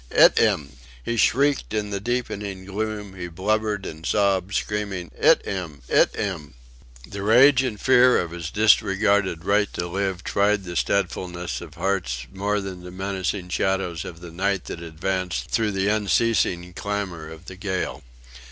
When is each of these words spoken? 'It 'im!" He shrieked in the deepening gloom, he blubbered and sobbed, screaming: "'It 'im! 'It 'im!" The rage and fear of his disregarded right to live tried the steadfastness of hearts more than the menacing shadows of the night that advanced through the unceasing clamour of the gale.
'It 0.09 0.39
'im!" 0.39 0.77
He 1.05 1.15
shrieked 1.15 1.75
in 1.75 1.91
the 1.91 1.99
deepening 1.99 2.65
gloom, 2.65 3.13
he 3.13 3.27
blubbered 3.27 3.85
and 3.85 4.03
sobbed, 4.03 4.55
screaming: 4.55 5.11
"'It 5.15 5.45
'im! 5.45 5.83
'It 5.87 6.15
'im!" 6.17 6.55
The 7.05 7.21
rage 7.21 7.61
and 7.61 7.79
fear 7.79 8.17
of 8.17 8.31
his 8.31 8.49
disregarded 8.49 9.45
right 9.45 9.71
to 9.73 9.85
live 9.85 10.23
tried 10.23 10.63
the 10.63 10.75
steadfastness 10.75 11.61
of 11.61 11.75
hearts 11.75 12.25
more 12.33 12.59
than 12.61 12.81
the 12.81 12.89
menacing 12.89 13.49
shadows 13.49 14.03
of 14.03 14.21
the 14.21 14.31
night 14.31 14.65
that 14.65 14.81
advanced 14.81 15.51
through 15.51 15.73
the 15.73 15.87
unceasing 15.89 16.73
clamour 16.73 17.29
of 17.29 17.45
the 17.45 17.55
gale. 17.55 18.01